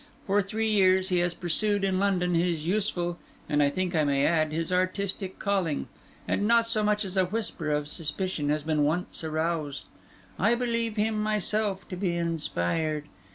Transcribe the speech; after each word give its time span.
For 0.25 0.41
three 0.41 0.71
years 0.71 1.09
he 1.09 1.19
has 1.19 1.35
pursued 1.35 1.83
in 1.83 1.99
London 1.99 2.33
his 2.33 2.65
useful 2.65 3.19
and, 3.47 3.61
I 3.61 3.69
think 3.69 3.93
I 3.93 4.03
may 4.03 4.25
add, 4.25 4.51
his 4.51 4.71
artistic 4.73 5.37
calling; 5.37 5.87
and 6.27 6.47
not 6.47 6.65
so 6.67 6.81
much 6.81 7.05
as 7.05 7.17
a 7.17 7.25
whisper 7.25 7.69
of 7.69 7.87
suspicion 7.87 8.49
has 8.49 8.63
been 8.63 8.83
once 8.83 9.23
aroused. 9.23 9.85
I 10.39 10.55
believe 10.55 10.95
him 10.95 11.21
myself 11.21 11.87
to 11.89 11.95
be 11.95 12.15
inspired. 12.15 13.09